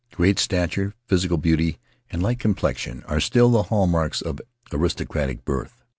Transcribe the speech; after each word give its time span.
Great 0.13 0.39
stature, 0.39 0.95
physical 1.05 1.37
beauty, 1.37 1.77
and 2.09 2.23
light 2.23 2.39
complexion 2.39 3.03
are 3.05 3.19
still 3.19 3.51
the 3.51 3.61
hall 3.69 3.85
marks 3.85 4.19
of 4.19 4.39
aristocratic 4.73 5.45
birth. 5.45 5.83